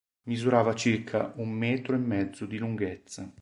Misurava 0.23 0.73
circa 0.73 1.31
un 1.35 1.51
metro 1.51 1.93
e 1.93 1.99
mezzo 1.99 2.47
di 2.47 2.57
lunghezza. 2.57 3.29